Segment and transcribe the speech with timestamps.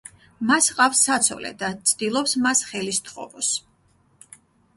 [0.51, 3.53] მას ჰყავს საცოლე და ცდილობს მას ხელი სთხოვოს.